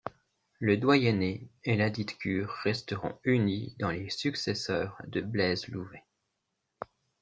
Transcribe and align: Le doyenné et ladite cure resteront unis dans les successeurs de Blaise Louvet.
Le 0.57 0.77
doyenné 0.77 1.51
et 1.63 1.75
ladite 1.75 2.17
cure 2.17 2.49
resteront 2.63 3.19
unis 3.23 3.75
dans 3.77 3.91
les 3.91 4.09
successeurs 4.09 4.97
de 5.05 5.21
Blaise 5.21 5.67
Louvet. 5.67 6.03